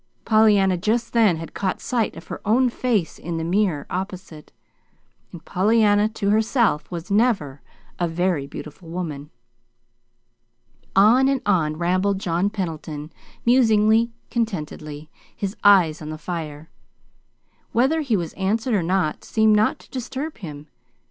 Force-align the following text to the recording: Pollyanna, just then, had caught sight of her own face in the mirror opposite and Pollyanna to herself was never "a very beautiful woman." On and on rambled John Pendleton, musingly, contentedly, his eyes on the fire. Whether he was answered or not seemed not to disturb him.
Pollyanna, 0.25 0.77
just 0.77 1.13
then, 1.13 1.37
had 1.37 1.53
caught 1.53 1.79
sight 1.79 2.15
of 2.17 2.25
her 2.29 2.41
own 2.43 2.71
face 2.71 3.19
in 3.19 3.37
the 3.37 3.43
mirror 3.43 3.85
opposite 3.91 4.51
and 5.31 5.45
Pollyanna 5.45 6.09
to 6.09 6.31
herself 6.31 6.89
was 6.89 7.11
never 7.11 7.61
"a 7.99 8.07
very 8.07 8.47
beautiful 8.47 8.89
woman." 8.89 9.29
On 10.95 11.27
and 11.27 11.39
on 11.45 11.77
rambled 11.77 12.17
John 12.17 12.49
Pendleton, 12.49 13.13
musingly, 13.45 14.11
contentedly, 14.31 15.11
his 15.35 15.55
eyes 15.63 16.01
on 16.01 16.09
the 16.09 16.17
fire. 16.17 16.71
Whether 17.71 18.01
he 18.01 18.17
was 18.17 18.33
answered 18.33 18.73
or 18.73 18.81
not 18.81 19.23
seemed 19.23 19.55
not 19.55 19.77
to 19.77 19.89
disturb 19.91 20.39
him. 20.39 20.65